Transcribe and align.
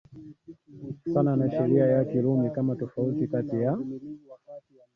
sana 1.13 1.31
na 1.39 1.49
sheria 1.49 1.85
ya 1.85 2.05
Kirumi 2.05 2.49
kama 2.49 2.75
tofauti 2.75 3.27
kati 3.27 3.55
ya 3.61 3.77